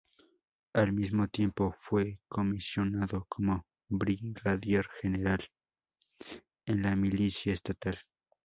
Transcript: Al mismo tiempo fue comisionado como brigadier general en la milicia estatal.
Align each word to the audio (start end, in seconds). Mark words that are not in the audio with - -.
Al 0.73 0.93
mismo 0.93 1.27
tiempo 1.27 1.75
fue 1.79 2.19
comisionado 2.27 3.27
como 3.29 3.67
brigadier 3.87 4.87
general 4.99 5.47
en 6.65 6.81
la 6.81 6.95
milicia 6.95 7.53
estatal. 7.53 7.99